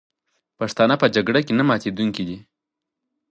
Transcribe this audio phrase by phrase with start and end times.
[0.59, 2.37] پښتانه په جګړه کې نه ماتېدونکي دي.